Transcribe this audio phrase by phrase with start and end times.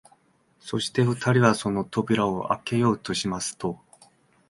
[0.59, 3.77] そして二人はその扉をあけようとしますと、